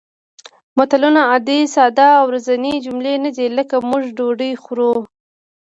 متلونه 0.77 1.21
عادي 1.29 1.59
ساده 1.75 2.07
او 2.19 2.25
ورځنۍ 2.29 2.75
جملې 2.85 3.15
نه 3.25 3.31
دي 3.37 3.47
لکه 3.57 3.75
موږ 3.89 4.03
ډوډۍ 4.17 4.53
خورو 4.63 4.91